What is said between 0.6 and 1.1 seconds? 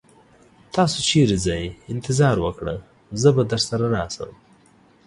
تاسو